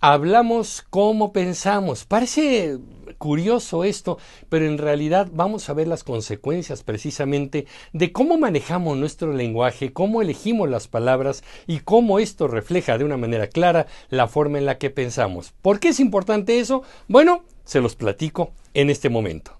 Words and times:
hablamos 0.00 0.84
como 0.90 1.32
pensamos. 1.32 2.04
Parece 2.04 2.78
curioso 3.18 3.84
esto, 3.84 4.18
pero 4.48 4.66
en 4.66 4.78
realidad 4.78 5.28
vamos 5.32 5.68
a 5.68 5.74
ver 5.74 5.88
las 5.88 6.04
consecuencias 6.04 6.82
precisamente 6.82 7.66
de 7.92 8.12
cómo 8.12 8.38
manejamos 8.38 8.96
nuestro 8.96 9.32
lenguaje, 9.32 9.92
cómo 9.92 10.22
elegimos 10.22 10.68
las 10.68 10.88
palabras 10.88 11.42
y 11.66 11.80
cómo 11.80 12.18
esto 12.18 12.48
refleja 12.48 12.98
de 12.98 13.04
una 13.04 13.16
manera 13.16 13.48
clara 13.48 13.86
la 14.08 14.28
forma 14.28 14.58
en 14.58 14.66
la 14.66 14.78
que 14.78 14.90
pensamos. 14.90 15.52
¿Por 15.62 15.80
qué 15.80 15.88
es 15.88 16.00
importante 16.00 16.60
eso? 16.60 16.82
Bueno, 17.08 17.44
se 17.64 17.80
los 17.80 17.96
platico 17.96 18.52
en 18.74 18.90
este 18.90 19.08
momento. 19.08 19.58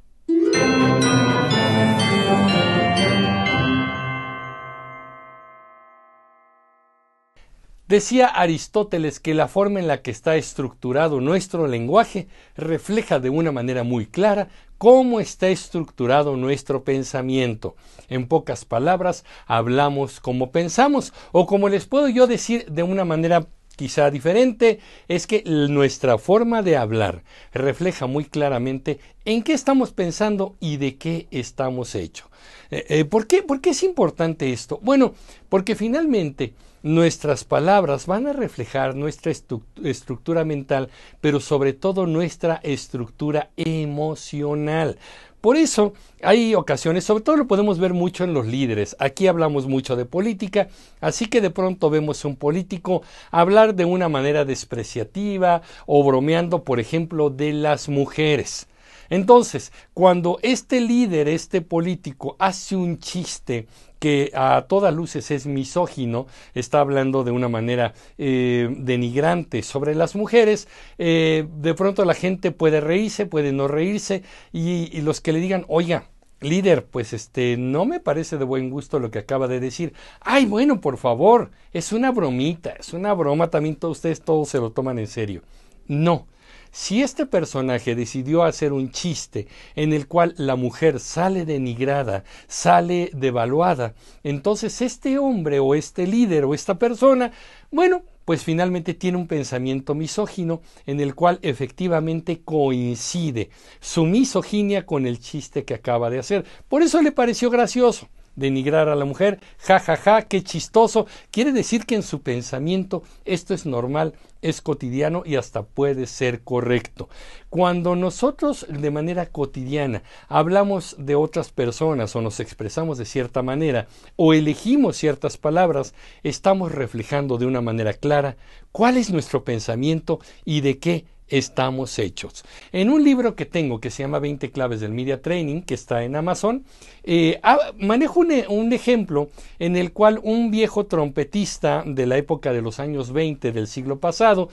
Decía 7.88 8.26
Aristóteles 8.26 9.18
que 9.18 9.32
la 9.32 9.48
forma 9.48 9.80
en 9.80 9.88
la 9.88 10.02
que 10.02 10.10
está 10.10 10.36
estructurado 10.36 11.22
nuestro 11.22 11.66
lenguaje 11.66 12.28
refleja 12.54 13.18
de 13.18 13.30
una 13.30 13.50
manera 13.50 13.82
muy 13.82 14.04
clara 14.04 14.48
cómo 14.76 15.20
está 15.20 15.48
estructurado 15.48 16.36
nuestro 16.36 16.84
pensamiento. 16.84 17.76
En 18.10 18.28
pocas 18.28 18.66
palabras, 18.66 19.24
hablamos 19.46 20.20
como 20.20 20.52
pensamos, 20.52 21.14
o 21.32 21.46
como 21.46 21.70
les 21.70 21.86
puedo 21.86 22.10
yo 22.10 22.26
decir 22.26 22.66
de 22.66 22.82
una 22.82 23.06
manera 23.06 23.46
quizá 23.78 24.10
diferente, 24.10 24.80
es 25.06 25.28
que 25.28 25.44
nuestra 25.46 26.18
forma 26.18 26.62
de 26.62 26.76
hablar 26.76 27.22
refleja 27.54 28.08
muy 28.08 28.24
claramente 28.24 28.98
en 29.24 29.44
qué 29.44 29.52
estamos 29.52 29.92
pensando 29.92 30.56
y 30.58 30.78
de 30.78 30.96
qué 30.96 31.28
estamos 31.30 31.94
hechos. 31.94 32.26
Eh, 32.72 32.84
eh, 32.88 33.04
¿por, 33.04 33.28
qué? 33.28 33.44
¿Por 33.44 33.60
qué 33.60 33.70
es 33.70 33.84
importante 33.84 34.52
esto? 34.52 34.80
Bueno, 34.82 35.14
porque 35.48 35.76
finalmente 35.76 36.54
nuestras 36.82 37.44
palabras 37.44 38.06
van 38.06 38.26
a 38.26 38.32
reflejar 38.32 38.96
nuestra 38.96 39.30
estructura 39.30 40.44
mental, 40.44 40.90
pero 41.20 41.38
sobre 41.38 41.72
todo 41.72 42.06
nuestra 42.06 42.60
estructura 42.64 43.50
emocional. 43.56 44.98
Por 45.40 45.56
eso 45.56 45.92
hay 46.20 46.56
ocasiones, 46.56 47.04
sobre 47.04 47.22
todo 47.22 47.36
lo 47.36 47.46
podemos 47.46 47.78
ver 47.78 47.94
mucho 47.94 48.24
en 48.24 48.34
los 48.34 48.46
líderes. 48.46 48.96
Aquí 48.98 49.28
hablamos 49.28 49.68
mucho 49.68 49.94
de 49.94 50.04
política, 50.04 50.68
así 51.00 51.26
que 51.26 51.40
de 51.40 51.50
pronto 51.50 51.90
vemos 51.90 52.24
a 52.24 52.28
un 52.28 52.34
político 52.34 53.02
hablar 53.30 53.76
de 53.76 53.84
una 53.84 54.08
manera 54.08 54.44
despreciativa 54.44 55.62
o 55.86 56.02
bromeando, 56.02 56.64
por 56.64 56.80
ejemplo, 56.80 57.30
de 57.30 57.52
las 57.52 57.88
mujeres. 57.88 58.66
Entonces, 59.10 59.72
cuando 59.94 60.38
este 60.42 60.80
líder, 60.80 61.28
este 61.28 61.60
político, 61.60 62.36
hace 62.38 62.76
un 62.76 62.98
chiste 62.98 63.66
que 63.98 64.30
a 64.34 64.66
todas 64.68 64.94
luces 64.94 65.30
es 65.30 65.46
misógino, 65.46 66.26
está 66.54 66.80
hablando 66.80 67.24
de 67.24 67.32
una 67.32 67.48
manera 67.48 67.94
eh, 68.16 68.68
denigrante 68.78 69.62
sobre 69.62 69.94
las 69.94 70.14
mujeres, 70.14 70.68
eh, 70.98 71.46
de 71.56 71.74
pronto 71.74 72.04
la 72.04 72.14
gente 72.14 72.52
puede 72.52 72.80
reírse, 72.80 73.26
puede 73.26 73.52
no 73.52 73.66
reírse, 73.66 74.22
y, 74.52 74.88
y 74.96 75.00
los 75.00 75.20
que 75.20 75.32
le 75.32 75.40
digan, 75.40 75.64
oiga, 75.68 76.04
líder, 76.40 76.84
pues 76.86 77.12
este, 77.12 77.56
no 77.56 77.84
me 77.84 78.00
parece 78.00 78.38
de 78.38 78.44
buen 78.44 78.70
gusto 78.70 78.98
lo 78.98 79.10
que 79.10 79.18
acaba 79.18 79.48
de 79.48 79.60
decir. 79.60 79.92
Ay, 80.20 80.46
bueno, 80.46 80.80
por 80.80 80.96
favor, 80.98 81.50
es 81.72 81.92
una 81.92 82.12
bromita, 82.12 82.70
es 82.78 82.92
una 82.92 83.12
broma, 83.14 83.50
también 83.50 83.76
todos 83.76 83.98
ustedes 83.98 84.20
todos 84.22 84.48
se 84.48 84.58
lo 84.58 84.70
toman 84.70 84.98
en 84.98 85.08
serio. 85.08 85.42
No, 85.86 86.26
si 86.70 87.02
este 87.02 87.26
personaje 87.26 87.94
decidió 87.94 88.42
hacer 88.42 88.72
un 88.72 88.90
chiste 88.90 89.48
en 89.74 89.92
el 89.92 90.06
cual 90.06 90.34
la 90.36 90.56
mujer 90.56 91.00
sale 91.00 91.44
denigrada, 91.44 92.24
sale 92.46 93.10
devaluada, 93.14 93.94
entonces 94.22 94.82
este 94.82 95.18
hombre 95.18 95.60
o 95.60 95.74
este 95.74 96.06
líder 96.06 96.44
o 96.44 96.54
esta 96.54 96.78
persona, 96.78 97.32
bueno, 97.70 98.02
pues 98.24 98.44
finalmente 98.44 98.92
tiene 98.92 99.16
un 99.16 99.26
pensamiento 99.26 99.94
misógino 99.94 100.60
en 100.84 101.00
el 101.00 101.14
cual 101.14 101.38
efectivamente 101.42 102.42
coincide 102.44 103.48
su 103.80 104.04
misoginia 104.04 104.84
con 104.84 105.06
el 105.06 105.18
chiste 105.18 105.64
que 105.64 105.74
acaba 105.74 106.10
de 106.10 106.18
hacer. 106.18 106.44
Por 106.68 106.82
eso 106.82 107.00
le 107.00 107.10
pareció 107.10 107.48
gracioso 107.48 108.08
denigrar 108.38 108.88
a 108.88 108.94
la 108.94 109.04
mujer, 109.04 109.40
ja, 109.58 109.78
ja, 109.80 109.96
ja, 109.96 110.22
qué 110.22 110.42
chistoso. 110.42 111.06
Quiere 111.30 111.52
decir 111.52 111.84
que 111.84 111.94
en 111.94 112.02
su 112.02 112.22
pensamiento 112.22 113.02
esto 113.24 113.54
es 113.54 113.66
normal, 113.66 114.14
es 114.40 114.62
cotidiano 114.62 115.22
y 115.24 115.36
hasta 115.36 115.62
puede 115.62 116.06
ser 116.06 116.42
correcto. 116.42 117.08
Cuando 117.50 117.96
nosotros 117.96 118.66
de 118.68 118.90
manera 118.90 119.26
cotidiana 119.26 120.02
hablamos 120.28 120.96
de 120.98 121.14
otras 121.16 121.50
personas 121.50 122.14
o 122.14 122.20
nos 122.20 122.40
expresamos 122.40 122.98
de 122.98 123.04
cierta 123.04 123.42
manera 123.42 123.88
o 124.16 124.32
elegimos 124.32 124.96
ciertas 124.96 125.36
palabras, 125.36 125.94
estamos 126.22 126.72
reflejando 126.72 127.38
de 127.38 127.46
una 127.46 127.60
manera 127.60 127.92
clara 127.92 128.36
cuál 128.72 128.96
es 128.96 129.10
nuestro 129.10 129.44
pensamiento 129.44 130.20
y 130.44 130.60
de 130.60 130.78
qué 130.78 131.04
estamos 131.28 131.98
hechos. 131.98 132.44
En 132.72 132.90
un 132.90 133.04
libro 133.04 133.34
que 133.34 133.46
tengo 133.46 133.80
que 133.80 133.90
se 133.90 134.02
llama 134.02 134.18
20 134.18 134.50
claves 134.50 134.80
del 134.80 134.92
Media 134.92 135.22
Training, 135.22 135.62
que 135.62 135.74
está 135.74 136.04
en 136.04 136.16
Amazon, 136.16 136.64
eh, 137.04 137.40
manejo 137.78 138.20
un, 138.20 138.72
ejemplo 138.72 139.28
en 139.58 139.76
el 139.76 139.92
cual 139.92 140.20
un 140.22 140.50
viejo 140.50 140.86
trompetista 140.86 141.82
de 141.86 142.06
la 142.06 142.16
época 142.16 142.52
de 142.52 142.62
los 142.62 142.80
años 142.80 143.12
20 143.12 143.52
del 143.52 143.66
siglo 143.66 143.98
pasado 143.98 144.48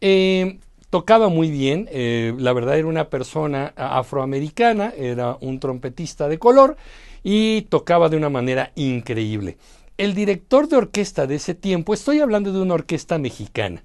eh, 0.00 0.58
tocaba 0.90 1.28
muy 1.28 1.50
bien, 1.50 1.88
eh, 1.92 2.34
la 2.36 2.52
verdad 2.52 2.78
era 2.78 2.88
una 2.88 3.08
persona 3.08 3.72
afroamericana, 3.76 4.92
era 4.96 5.36
un 5.40 5.60
trompetista 5.60 6.28
de 6.28 6.38
color 6.38 6.76
y 7.22 7.62
tocaba 7.62 8.08
de 8.08 8.16
una 8.16 8.28
manera 8.28 8.72
increíble. 8.74 9.56
El 9.98 10.14
director 10.14 10.68
de 10.68 10.76
orquesta 10.76 11.26
de 11.26 11.36
ese 11.36 11.54
tiempo, 11.54 11.94
estoy 11.94 12.20
hablando 12.20 12.52
de 12.52 12.60
una 12.60 12.74
orquesta 12.74 13.18
mexicana, 13.18 13.84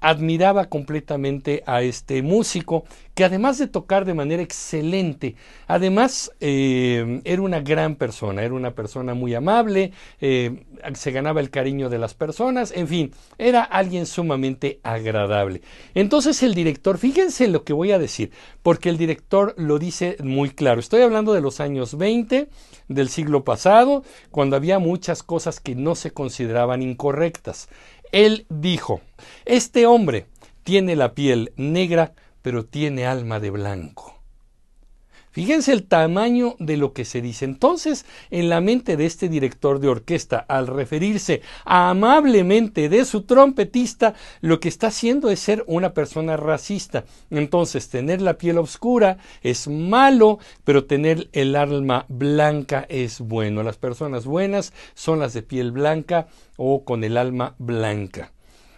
admiraba 0.00 0.66
completamente 0.66 1.62
a 1.66 1.82
este 1.82 2.22
músico 2.22 2.84
que 3.14 3.24
además 3.24 3.58
de 3.58 3.66
tocar 3.66 4.04
de 4.04 4.14
manera 4.14 4.42
excelente, 4.42 5.36
además 5.66 6.32
eh, 6.40 7.20
era 7.24 7.42
una 7.42 7.60
gran 7.60 7.96
persona, 7.96 8.42
era 8.42 8.54
una 8.54 8.70
persona 8.70 9.12
muy 9.12 9.34
amable, 9.34 9.92
eh, 10.20 10.64
se 10.94 11.10
ganaba 11.10 11.40
el 11.40 11.50
cariño 11.50 11.90
de 11.90 11.98
las 11.98 12.14
personas, 12.14 12.72
en 12.74 12.88
fin, 12.88 13.12
era 13.36 13.62
alguien 13.62 14.06
sumamente 14.06 14.80
agradable. 14.82 15.60
Entonces 15.94 16.42
el 16.42 16.54
director, 16.54 16.96
fíjense 16.96 17.48
lo 17.48 17.64
que 17.64 17.74
voy 17.74 17.92
a 17.92 17.98
decir, 17.98 18.30
porque 18.62 18.88
el 18.88 18.96
director 18.96 19.54
lo 19.58 19.78
dice 19.78 20.16
muy 20.22 20.50
claro, 20.50 20.80
estoy 20.80 21.02
hablando 21.02 21.34
de 21.34 21.42
los 21.42 21.60
años 21.60 21.98
20 21.98 22.48
del 22.88 23.08
siglo 23.10 23.44
pasado, 23.44 24.02
cuando 24.30 24.56
había 24.56 24.78
muchas 24.78 25.22
cosas 25.22 25.60
que 25.60 25.74
no 25.74 25.94
se 25.94 26.12
consideraban 26.12 26.82
incorrectas. 26.82 27.68
Él 28.12 28.46
dijo, 28.48 29.00
este 29.44 29.86
hombre 29.86 30.26
tiene 30.64 30.96
la 30.96 31.14
piel 31.14 31.52
negra, 31.56 32.12
pero 32.42 32.64
tiene 32.64 33.06
alma 33.06 33.40
de 33.40 33.50
blanco. 33.50 34.19
Fíjense 35.32 35.72
el 35.72 35.84
tamaño 35.84 36.56
de 36.58 36.76
lo 36.76 36.92
que 36.92 37.04
se 37.04 37.22
dice. 37.22 37.44
Entonces, 37.44 38.04
en 38.30 38.48
la 38.48 38.60
mente 38.60 38.96
de 38.96 39.06
este 39.06 39.28
director 39.28 39.78
de 39.78 39.88
orquesta, 39.88 40.38
al 40.48 40.66
referirse 40.66 41.42
amablemente 41.64 42.88
de 42.88 43.04
su 43.04 43.22
trompetista, 43.22 44.14
lo 44.40 44.58
que 44.58 44.68
está 44.68 44.88
haciendo 44.88 45.30
es 45.30 45.38
ser 45.38 45.62
una 45.68 45.94
persona 45.94 46.36
racista. 46.36 47.04
Entonces, 47.30 47.88
tener 47.88 48.20
la 48.20 48.38
piel 48.38 48.58
oscura 48.58 49.18
es 49.42 49.68
malo, 49.68 50.40
pero 50.64 50.84
tener 50.84 51.28
el 51.32 51.54
alma 51.54 52.06
blanca 52.08 52.84
es 52.88 53.20
bueno. 53.20 53.62
Las 53.62 53.76
personas 53.76 54.24
buenas 54.24 54.72
son 54.94 55.20
las 55.20 55.32
de 55.32 55.42
piel 55.42 55.70
blanca 55.70 56.26
o 56.56 56.84
con 56.84 57.04
el 57.04 57.16
alma 57.16 57.54
blanca. 57.58 58.32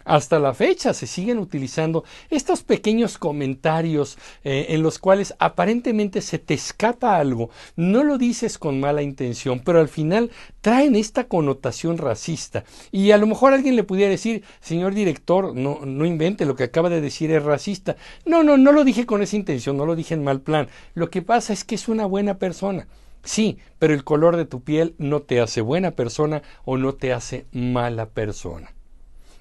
Hasta 0.05 0.39
la 0.39 0.55
fecha 0.55 0.95
se 0.95 1.07
siguen 1.07 1.39
utilizando 1.39 2.05
estos 2.31 2.63
pequeños 2.63 3.19
comentarios 3.19 4.19
eh, 4.45 4.67
en 4.71 4.83
los 4.83 4.99
cuales 4.99 5.35
aparentemente 5.39 6.21
se 6.21 6.39
te 6.39 6.55
escapa 6.55 7.17
algo, 7.17 7.51
no 7.77 8.05
lo 8.05 8.19
dices 8.19 8.59
con 8.59 8.81
mala 8.81 9.03
intención, 9.03 9.61
pero 9.61 9.81
al 9.81 9.89
final 9.89 10.31
traen 10.61 10.97
esta 10.97 11.25
connotación 11.25 11.99
racista. 11.99 12.65
Y 12.91 13.11
a 13.11 13.19
lo 13.19 13.27
mejor 13.27 13.53
alguien 13.53 13.77
le 13.77 13.85
pudiera 13.85 14.11
decir, 14.11 14.45
señor 14.61 14.95
director, 14.95 15.55
no, 15.55 15.81
no 15.85 16.05
invente, 16.05 16.47
lo 16.47 16.57
que 16.57 16.65
acaba 16.65 16.89
de 16.89 17.01
decir 17.01 17.31
es 17.31 17.43
racista. 17.43 17.97
No, 18.25 18.43
no, 18.43 18.57
no 18.57 18.73
lo 18.73 18.85
dije 18.85 19.07
con 19.07 19.23
esa 19.23 19.37
intención, 19.37 19.77
no 19.77 19.87
lo 19.87 19.97
dije 19.97 20.15
en 20.15 20.25
mal 20.25 20.41
plan. 20.41 20.69
Lo 20.95 21.11
que 21.11 21.23
pasa 21.23 21.53
es 21.53 21.65
que 21.65 21.75
es 21.75 21.89
una 21.89 22.07
buena 22.07 22.39
persona. 22.39 22.87
Sí, 23.25 23.59
pero 23.79 23.95
el 23.95 24.05
color 24.05 24.37
de 24.37 24.47
tu 24.47 24.63
piel 24.63 24.95
no 24.99 25.23
te 25.23 25.41
hace 25.41 25.61
buena 25.61 25.93
persona 25.93 26.43
o 26.65 26.77
no 26.77 26.95
te 26.95 27.13
hace 27.13 27.47
mala 27.53 28.07
persona. 28.07 28.73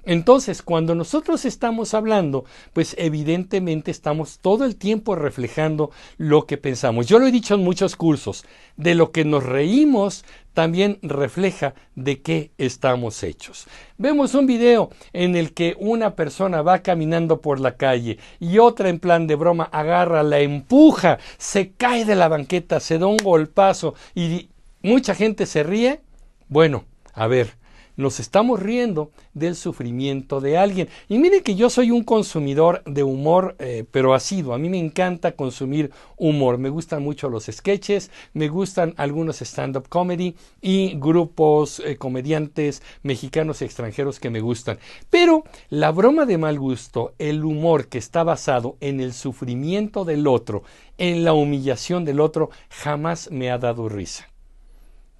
Entonces, 0.04 0.62
cuando 0.62 0.94
nosotros 0.94 1.44
estamos 1.44 1.94
hablando, 1.94 2.44
pues 2.72 2.94
evidentemente 2.98 3.90
estamos 3.90 4.38
todo 4.40 4.64
el 4.64 4.76
tiempo 4.76 5.14
reflejando 5.14 5.90
lo 6.18 6.46
que 6.46 6.58
pensamos. 6.58 7.06
Yo 7.06 7.18
lo 7.18 7.26
he 7.26 7.32
dicho 7.32 7.54
en 7.54 7.62
muchos 7.62 7.96
cursos, 7.96 8.44
de 8.76 8.94
lo 8.94 9.12
que 9.12 9.24
nos 9.24 9.44
reímos 9.44 10.24
también 10.54 10.98
refleja 11.02 11.74
de 11.94 12.20
qué 12.20 12.50
estamos 12.58 13.22
hechos. 13.22 13.66
Vemos 13.96 14.34
un 14.34 14.46
video 14.46 14.90
en 15.12 15.36
el 15.36 15.54
que 15.54 15.76
una 15.78 16.14
persona 16.14 16.62
va 16.62 16.80
caminando 16.80 17.40
por 17.40 17.60
la 17.60 17.76
calle 17.76 18.18
y 18.38 18.58
otra 18.58 18.88
en 18.88 18.98
plan 18.98 19.26
de 19.26 19.34
broma 19.34 19.64
agarra, 19.64 20.22
la 20.22 20.40
empuja, 20.40 21.18
se 21.38 21.72
cae 21.72 22.04
de 22.04 22.16
la 22.16 22.28
banqueta, 22.28 22.80
se 22.80 22.98
da 22.98 23.06
un 23.06 23.16
golpazo 23.16 23.94
y 24.14 24.50
mucha 24.82 25.14
gente 25.14 25.46
se 25.46 25.62
ríe. 25.62 26.00
Bueno, 26.48 26.84
a 27.14 27.26
ver, 27.26 27.56
nos 27.96 28.20
estamos 28.20 28.60
riendo 28.60 29.10
del 29.34 29.56
sufrimiento 29.56 30.40
de 30.40 30.58
alguien. 30.58 30.88
Y 31.08 31.18
mire 31.18 31.42
que 31.42 31.54
yo 31.54 31.70
soy 31.70 31.90
un 31.90 32.04
consumidor 32.04 32.82
de 32.84 33.02
humor, 33.02 33.56
eh, 33.58 33.84
pero 33.90 34.14
asiduo. 34.14 34.54
A 34.54 34.58
mí 34.58 34.68
me 34.68 34.78
encanta 34.78 35.32
consumir 35.32 35.90
humor. 36.16 36.58
Me 36.58 36.70
gustan 36.70 37.02
mucho 37.02 37.28
los 37.28 37.44
sketches, 37.44 38.10
me 38.32 38.48
gustan 38.48 38.94
algunos 38.96 39.42
stand-up 39.42 39.88
comedy 39.88 40.34
y 40.60 40.94
grupos 40.98 41.80
eh, 41.80 41.96
comediantes 41.96 42.82
mexicanos 43.02 43.62
y 43.62 43.64
extranjeros 43.64 44.20
que 44.20 44.30
me 44.30 44.40
gustan. 44.40 44.78
Pero 45.10 45.44
la 45.68 45.90
broma 45.90 46.26
de 46.26 46.38
mal 46.38 46.58
gusto, 46.58 47.14
el 47.18 47.44
humor 47.44 47.88
que 47.88 47.98
está 47.98 48.24
basado 48.24 48.76
en 48.80 49.00
el 49.00 49.12
sufrimiento 49.12 50.04
del 50.04 50.26
otro, 50.26 50.62
en 50.98 51.24
la 51.24 51.32
humillación 51.32 52.04
del 52.04 52.20
otro, 52.20 52.50
jamás 52.68 53.30
me 53.30 53.50
ha 53.50 53.58
dado 53.58 53.88
risa. 53.88 54.31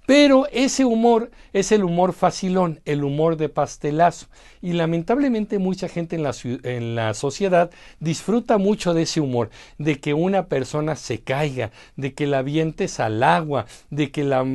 Pero 0.05 0.47
ese 0.51 0.83
humor 0.83 1.31
es 1.53 1.71
el 1.71 1.83
humor 1.83 2.13
facilón, 2.13 2.81
el 2.85 3.03
humor 3.03 3.37
de 3.37 3.47
pastelazo. 3.47 4.27
Y 4.61 4.73
lamentablemente 4.73 5.59
mucha 5.59 5.87
gente 5.87 6.15
en 6.17 6.23
la, 6.23 6.35
en 6.43 6.95
la, 6.95 7.13
sociedad 7.13 7.71
disfruta 7.99 8.57
mucho 8.57 8.93
de 8.93 9.03
ese 9.03 9.21
humor, 9.21 9.49
de 9.77 9.99
que 9.99 10.13
una 10.13 10.47
persona 10.47 10.95
se 10.95 11.19
caiga, 11.19 11.71
de 11.95 12.13
que 12.13 12.27
la 12.27 12.41
vientes 12.41 12.99
al 12.99 13.23
agua, 13.23 13.65
de 13.89 14.11
que 14.11 14.23
la 14.23 14.45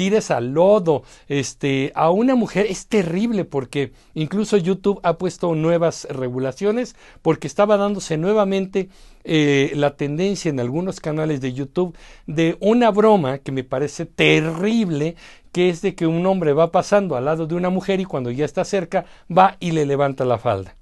tires 0.00 0.30
al 0.30 0.54
lodo. 0.54 1.02
Este, 1.28 1.92
a 1.94 2.08
una 2.08 2.34
mujer 2.34 2.64
es 2.70 2.86
terrible 2.86 3.44
porque 3.44 3.92
incluso 4.14 4.56
YouTube 4.56 4.98
ha 5.02 5.18
puesto 5.18 5.54
nuevas 5.54 6.06
regulaciones 6.08 6.96
porque 7.20 7.46
estaba 7.46 7.76
dándose 7.76 8.16
nuevamente 8.16 8.88
eh, 9.24 9.72
la 9.74 9.96
tendencia 9.96 10.48
en 10.48 10.58
algunos 10.58 11.00
canales 11.00 11.42
de 11.42 11.52
YouTube 11.52 11.94
de 12.26 12.56
una 12.60 12.90
broma 12.90 13.40
que 13.40 13.52
me 13.52 13.62
parece 13.62 14.06
terrible, 14.06 15.16
que 15.52 15.68
es 15.68 15.82
de 15.82 15.94
que 15.94 16.06
un 16.06 16.24
hombre 16.24 16.54
va 16.54 16.72
pasando 16.72 17.14
al 17.14 17.26
lado 17.26 17.46
de 17.46 17.54
una 17.54 17.68
mujer 17.68 18.00
y 18.00 18.06
cuando 18.06 18.30
ya 18.30 18.46
está 18.46 18.64
cerca 18.64 19.04
va 19.30 19.58
y 19.60 19.72
le 19.72 19.84
levanta 19.84 20.24
la 20.24 20.38
falda. 20.38 20.76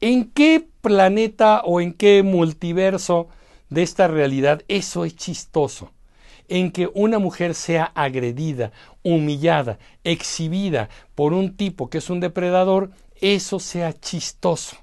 ¿En 0.00 0.30
qué 0.30 0.66
planeta 0.80 1.60
o 1.62 1.82
en 1.82 1.92
qué 1.92 2.22
multiverso 2.22 3.28
de 3.68 3.82
esta 3.82 4.08
realidad 4.08 4.62
eso 4.66 5.04
es 5.04 5.14
chistoso? 5.14 5.90
En 6.48 6.70
que 6.70 6.90
una 6.94 7.18
mujer 7.18 7.54
sea 7.54 7.92
agredida, 7.94 8.72
humillada, 9.02 9.78
exhibida 10.04 10.88
por 11.14 11.32
un 11.32 11.56
tipo 11.56 11.90
que 11.90 11.98
es 11.98 12.10
un 12.10 12.20
depredador, 12.20 12.90
eso 13.20 13.58
sea 13.60 13.92
chistoso. 13.92 14.76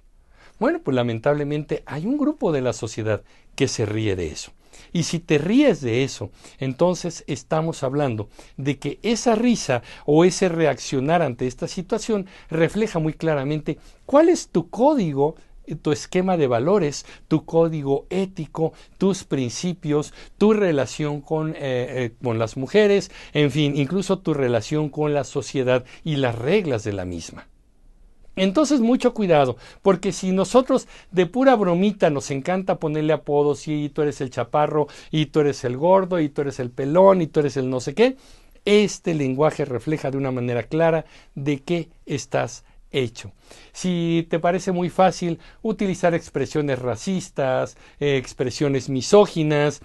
Bueno, 0.59 0.79
pues 0.83 0.95
lamentablemente 0.95 1.83
hay 1.85 2.05
un 2.05 2.17
grupo 2.17 2.51
de 2.51 2.61
la 2.61 2.73
sociedad 2.73 3.21
que 3.55 3.67
se 3.67 3.85
ríe 3.85 4.15
de 4.15 4.27
eso. 4.27 4.51
Y 4.91 5.03
si 5.03 5.19
te 5.19 5.37
ríes 5.37 5.81
de 5.81 6.03
eso, 6.03 6.31
entonces 6.59 7.23
estamos 7.27 7.83
hablando 7.83 8.29
de 8.57 8.77
que 8.77 8.99
esa 9.01 9.35
risa 9.35 9.81
o 10.05 10.25
ese 10.25 10.49
reaccionar 10.49 11.21
ante 11.21 11.47
esta 11.47 11.67
situación 11.67 12.27
refleja 12.49 12.99
muy 12.99 13.13
claramente 13.13 13.77
cuál 14.05 14.29
es 14.29 14.49
tu 14.49 14.69
código 14.69 15.35
tu 15.81 15.91
esquema 15.91 16.37
de 16.37 16.47
valores, 16.47 17.05
tu 17.27 17.45
código 17.45 18.05
ético, 18.09 18.73
tus 18.97 19.23
principios, 19.23 20.13
tu 20.37 20.53
relación 20.53 21.21
con, 21.21 21.51
eh, 21.51 21.55
eh, 21.59 22.11
con, 22.21 22.39
las 22.39 22.57
mujeres, 22.57 23.11
en 23.33 23.51
fin, 23.51 23.75
incluso 23.75 24.19
tu 24.19 24.33
relación 24.33 24.89
con 24.89 25.13
la 25.13 25.23
sociedad 25.23 25.85
y 26.03 26.17
las 26.17 26.37
reglas 26.37 26.83
de 26.83 26.93
la 26.93 27.05
misma. 27.05 27.47
Entonces 28.35 28.79
mucho 28.79 29.13
cuidado, 29.13 29.57
porque 29.83 30.11
si 30.11 30.31
nosotros 30.31 30.87
de 31.11 31.27
pura 31.27 31.55
bromita 31.55 32.09
nos 32.09 32.31
encanta 32.31 32.79
ponerle 32.79 33.13
apodos 33.13 33.67
y 33.67 33.89
tú 33.89 34.01
eres 34.01 34.21
el 34.21 34.31
chaparro 34.31 34.87
y 35.11 35.27
tú 35.27 35.41
eres 35.41 35.63
el 35.63 35.77
gordo 35.77 36.19
y 36.19 36.29
tú 36.29 36.41
eres 36.41 36.59
el 36.59 36.71
pelón 36.71 37.21
y 37.21 37.27
tú 37.27 37.41
eres 37.41 37.57
el 37.57 37.69
no 37.69 37.79
sé 37.79 37.93
qué, 37.93 38.17
este 38.65 39.13
lenguaje 39.13 39.65
refleja 39.65 40.09
de 40.09 40.17
una 40.17 40.31
manera 40.31 40.63
clara 40.63 41.05
de 41.35 41.61
qué 41.61 41.89
estás 42.05 42.63
hecho. 42.93 43.31
Si 43.73 44.25
te 44.29 44.39
parece 44.39 44.71
muy 44.71 44.89
fácil 44.89 45.39
utilizar 45.61 46.13
expresiones 46.13 46.79
racistas, 46.79 47.75
eh, 47.99 48.17
expresiones 48.17 48.87
misóginas, 48.87 49.81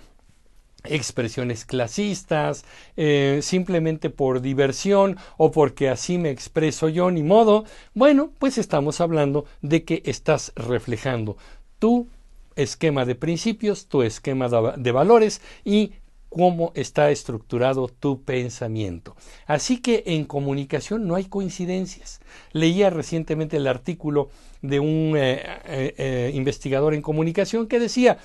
expresiones 0.85 1.65
clasistas, 1.65 2.65
eh, 2.97 3.41
simplemente 3.43 4.11
por 4.11 4.41
diversión 4.41 5.17
o 5.37 5.51
porque 5.51 5.89
así 5.89 6.19
me 6.19 6.31
expreso 6.31 6.89
yo, 6.89 7.11
ni 7.11 7.23
modo, 7.23 7.65
bueno, 7.95 8.31
pues 8.39 8.59
estamos 8.59 9.01
hablando 9.01 9.45
de 9.61 9.85
que 9.85 10.03
estás 10.05 10.53
reflejando 10.55 11.37
tu 11.79 12.09
esquema 12.55 13.05
de 13.05 13.15
principios, 13.15 13.87
tu 13.87 14.03
esquema 14.03 14.49
de 14.77 14.93
valores 14.93 15.41
y 15.65 15.93
cómo 16.29 16.73
está 16.75 17.11
estructurado 17.11 17.89
tu 17.89 18.23
pensamiento. 18.23 19.17
Así 19.47 19.79
que 19.79 20.05
en 20.07 20.25
comunicación 20.25 21.07
no 21.07 21.15
hay 21.15 21.25
coincidencias. 21.25 22.21
Leía 22.53 22.91
recientemente 22.91 23.57
el 23.57 23.67
artículo 23.67 24.31
de 24.63 24.81
un 24.81 25.15
eh, 25.17 25.43
eh, 25.65 26.33
investigador 26.35 26.95
en 26.95 27.03
comunicación 27.03 27.67
que 27.67 27.81
decía, 27.81 28.19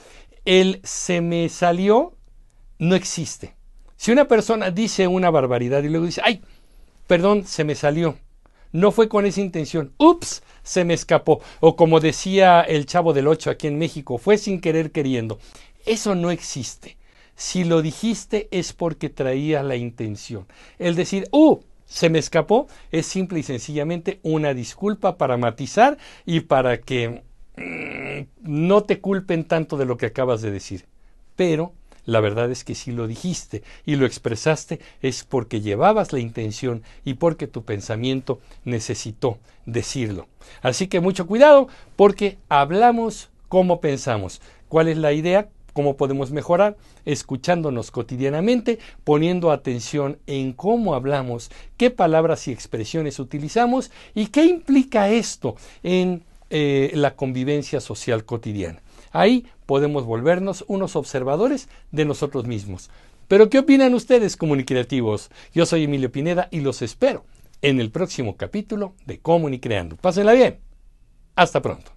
el 0.46 0.82
se 0.84 1.22
me 1.22 1.48
salió 1.50 2.18
no 2.80 2.96
existe. 2.96 3.56
Si 3.96 4.12
una 4.12 4.28
persona 4.28 4.72
dice 4.72 5.08
una 5.08 5.30
barbaridad 5.30 5.84
y 5.84 5.90
luego 5.90 6.06
dice, 6.06 6.22
ay, 6.24 6.42
perdón, 7.08 7.46
se 7.46 7.64
me 7.64 7.76
salió, 7.76 8.18
no 8.74 8.92
fue 8.92 9.08
con 9.08 9.26
esa 9.26 9.40
intención, 9.40 9.94
ups, 9.98 10.44
se 10.64 10.84
me 10.84 10.94
escapó, 10.94 11.42
o 11.62 11.76
como 11.76 12.00
decía 12.00 12.62
el 12.62 12.86
chavo 12.86 13.14
del 13.14 13.28
8 13.28 13.52
aquí 13.52 13.68
en 13.68 13.78
México, 13.78 14.18
fue 14.18 14.38
sin 14.38 14.60
querer 14.60 14.92
queriendo, 14.92 15.40
eso 15.86 16.16
no 16.16 16.32
existe. 16.32 16.98
Si 17.36 17.64
lo 17.64 17.82
dijiste 17.82 18.48
es 18.52 18.74
porque 18.74 19.10
traía 19.10 19.64
la 19.64 19.76
intención. 19.76 20.46
El 20.80 20.96
decir, 20.96 21.28
uh, 21.32 21.60
se 21.86 22.10
me 22.10 22.20
escapó, 22.20 22.68
es 22.92 23.06
simple 23.06 23.40
y 23.40 23.44
sencillamente 23.44 24.20
una 24.24 24.54
disculpa 24.54 25.18
para 25.18 25.38
matizar 25.38 25.98
y 26.26 26.42
para 26.42 26.80
que 26.82 27.24
mm, 27.58 28.22
no 28.42 28.84
te 28.84 29.00
culpen 29.00 29.46
tanto 29.46 29.78
de 29.78 29.86
lo 29.86 29.98
que 29.98 30.08
acabas 30.08 30.42
de 30.42 30.52
decir. 30.52 30.86
Pero 31.36 31.74
la 32.06 32.20
verdad 32.20 32.52
es 32.52 32.64
que 32.64 32.76
si 32.76 32.92
lo 32.92 33.08
dijiste 33.08 33.64
y 33.86 33.96
lo 33.96 34.06
expresaste 34.06 34.80
es 35.02 35.24
porque 35.24 35.62
llevabas 35.62 36.12
la 36.14 36.20
intención 36.20 36.84
y 37.06 37.16
porque 37.16 37.48
tu 37.48 37.64
pensamiento 37.64 38.40
necesitó 38.66 39.40
decirlo. 39.66 40.28
Así 40.62 40.88
que 40.88 41.00
mucho 41.00 41.28
cuidado 41.28 41.68
porque 41.96 42.38
hablamos 42.50 43.30
como 43.48 43.80
pensamos. 43.80 44.42
¿Cuál 44.68 44.88
es 44.88 44.98
la 44.98 45.14
idea? 45.14 45.50
¿Cómo 45.74 45.98
podemos 45.98 46.32
mejorar? 46.32 46.78
Escuchándonos 47.06 47.92
cotidianamente, 47.92 48.80
poniendo 49.04 49.52
atención 49.52 50.20
en 50.28 50.54
cómo 50.54 50.94
hablamos, 50.96 51.52
qué 51.78 51.90
palabras 51.90 52.48
y 52.48 52.52
expresiones 52.52 53.20
utilizamos 53.20 53.92
y 54.14 54.28
qué 54.28 54.46
implica 54.46 55.10
esto 55.10 55.56
en 55.82 56.24
eh, 56.50 56.92
la 56.94 57.16
convivencia 57.16 57.82
social 57.82 58.26
cotidiana. 58.26 58.82
Ahí 59.12 59.48
podemos 59.66 60.06
volvernos 60.06 60.64
unos 60.68 60.96
observadores 60.96 61.70
de 61.92 62.06
nosotros 62.06 62.46
mismos. 62.46 62.90
Pero 63.28 63.50
¿qué 63.50 63.60
opinan 63.60 63.94
ustedes, 63.94 64.38
comunicativos? 64.38 65.32
Yo 65.54 65.66
soy 65.66 65.86
Emilio 65.86 66.12
Pineda 66.12 66.50
y 66.52 66.62
los 66.62 66.82
espero 66.82 67.26
en 67.64 67.80
el 67.80 67.90
próximo 67.90 68.38
capítulo 68.38 68.94
de 69.06 69.20
Comunicreando. 69.20 69.96
Pásenla 69.96 70.34
bien. 70.34 70.60
Hasta 71.36 71.62
pronto. 71.62 71.92